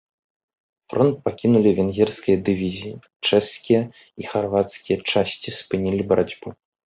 [0.93, 2.95] Фронт пакінулі венгерскія дывізіі,
[3.27, 3.81] чэшскія
[4.23, 6.49] і харвацкія часці спынілі барацьбу.